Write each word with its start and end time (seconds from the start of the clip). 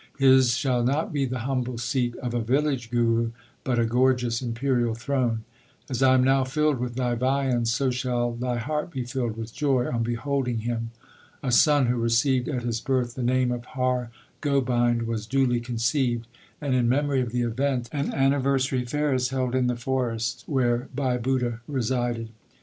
His 0.17 0.55
shall 0.57 0.83
not 0.83 1.13
be 1.13 1.25
the 1.25 1.41
humble 1.45 1.77
seat 1.77 2.15
of 2.23 2.33
a 2.33 2.41
village 2.41 2.89
Guru, 2.89 3.29
but 3.63 3.77
a 3.77 3.85
gorgeous 3.85 4.41
imperial 4.41 4.95
throne. 4.95 5.43
As 5.91 6.01
I 6.01 6.15
am 6.15 6.23
now 6.23 6.43
filled 6.43 6.79
with 6.79 6.95
thy 6.95 7.13
viands, 7.13 7.71
so 7.71 7.91
shall 7.91 8.33
thy 8.33 8.57
heart 8.57 8.89
be 8.89 9.03
filled 9.03 9.37
with 9.37 9.53
joy 9.53 9.85
on 9.91 10.01
beholding 10.01 10.61
him. 10.61 10.89
A 11.43 11.51
son 11.51 11.85
who 11.85 11.97
received 11.97 12.49
at 12.49 12.63
his 12.63 12.81
birth 12.81 13.13
the 13.13 13.21
name 13.21 13.51
of 13.51 13.63
Har 13.65 14.09
Gobind 14.41 15.03
was 15.03 15.27
duly 15.27 15.59
conceived; 15.59 16.25
and 16.59 16.73
in 16.73 16.89
memory 16.89 17.21
of 17.21 17.31
the 17.31 17.43
event 17.43 17.87
an 17.91 18.11
anniversary 18.11 18.83
fair 18.85 19.13
is 19.13 19.29
held 19.29 19.53
in 19.53 19.67
the 19.67 19.75
forest 19.75 20.43
where 20.47 20.87
Bhai 20.95 21.19
Budha 21.19 21.59
resided. 21.67 22.29